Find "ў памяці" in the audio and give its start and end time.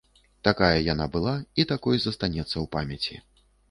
2.53-3.25